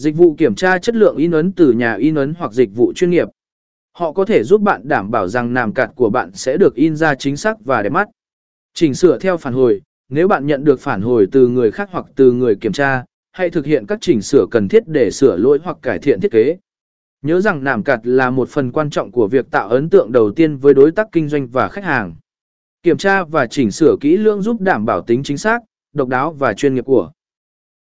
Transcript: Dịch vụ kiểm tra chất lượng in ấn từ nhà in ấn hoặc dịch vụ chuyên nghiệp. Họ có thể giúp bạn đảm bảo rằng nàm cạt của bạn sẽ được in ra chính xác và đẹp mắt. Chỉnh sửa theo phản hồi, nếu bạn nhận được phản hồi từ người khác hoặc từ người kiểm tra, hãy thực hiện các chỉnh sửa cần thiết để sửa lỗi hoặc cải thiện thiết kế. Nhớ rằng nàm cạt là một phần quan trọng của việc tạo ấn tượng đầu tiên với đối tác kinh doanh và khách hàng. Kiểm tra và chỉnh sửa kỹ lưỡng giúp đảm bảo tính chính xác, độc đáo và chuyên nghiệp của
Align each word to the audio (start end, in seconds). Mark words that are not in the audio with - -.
Dịch 0.00 0.16
vụ 0.16 0.34
kiểm 0.38 0.54
tra 0.54 0.78
chất 0.78 0.96
lượng 0.96 1.16
in 1.16 1.30
ấn 1.30 1.52
từ 1.52 1.72
nhà 1.72 1.94
in 1.94 2.14
ấn 2.14 2.34
hoặc 2.38 2.52
dịch 2.52 2.70
vụ 2.74 2.92
chuyên 2.92 3.10
nghiệp. 3.10 3.28
Họ 3.92 4.12
có 4.12 4.24
thể 4.24 4.42
giúp 4.44 4.60
bạn 4.60 4.88
đảm 4.88 5.10
bảo 5.10 5.28
rằng 5.28 5.54
nàm 5.54 5.72
cạt 5.72 5.90
của 5.94 6.10
bạn 6.10 6.30
sẽ 6.34 6.56
được 6.56 6.74
in 6.74 6.96
ra 6.96 7.14
chính 7.14 7.36
xác 7.36 7.64
và 7.64 7.82
đẹp 7.82 7.88
mắt. 7.90 8.08
Chỉnh 8.74 8.94
sửa 8.94 9.18
theo 9.18 9.36
phản 9.36 9.54
hồi, 9.54 9.80
nếu 10.08 10.28
bạn 10.28 10.46
nhận 10.46 10.64
được 10.64 10.80
phản 10.80 11.02
hồi 11.02 11.26
từ 11.32 11.48
người 11.48 11.70
khác 11.70 11.88
hoặc 11.92 12.06
từ 12.16 12.32
người 12.32 12.54
kiểm 12.54 12.72
tra, 12.72 13.04
hãy 13.32 13.50
thực 13.50 13.66
hiện 13.66 13.86
các 13.86 13.98
chỉnh 14.00 14.20
sửa 14.22 14.46
cần 14.50 14.68
thiết 14.68 14.82
để 14.86 15.10
sửa 15.10 15.36
lỗi 15.36 15.58
hoặc 15.62 15.76
cải 15.82 15.98
thiện 15.98 16.20
thiết 16.20 16.32
kế. 16.32 16.56
Nhớ 17.22 17.40
rằng 17.40 17.64
nàm 17.64 17.82
cạt 17.82 18.00
là 18.02 18.30
một 18.30 18.48
phần 18.48 18.72
quan 18.72 18.90
trọng 18.90 19.12
của 19.12 19.28
việc 19.28 19.50
tạo 19.50 19.68
ấn 19.68 19.90
tượng 19.90 20.12
đầu 20.12 20.30
tiên 20.30 20.56
với 20.56 20.74
đối 20.74 20.90
tác 20.90 21.08
kinh 21.12 21.28
doanh 21.28 21.48
và 21.48 21.68
khách 21.68 21.84
hàng. 21.84 22.14
Kiểm 22.82 22.96
tra 22.96 23.24
và 23.24 23.46
chỉnh 23.46 23.70
sửa 23.70 23.96
kỹ 24.00 24.16
lưỡng 24.16 24.42
giúp 24.42 24.60
đảm 24.60 24.84
bảo 24.84 25.02
tính 25.02 25.22
chính 25.22 25.38
xác, 25.38 25.60
độc 25.92 26.08
đáo 26.08 26.32
và 26.32 26.54
chuyên 26.54 26.74
nghiệp 26.74 26.84
của 26.84 27.10